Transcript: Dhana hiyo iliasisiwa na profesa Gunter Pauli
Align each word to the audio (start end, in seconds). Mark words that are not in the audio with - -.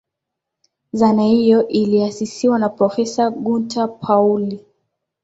Dhana 0.93 1.21
hiyo 1.23 1.67
iliasisiwa 1.67 2.59
na 2.59 2.69
profesa 2.69 3.29
Gunter 3.29 3.99
Pauli 3.99 4.65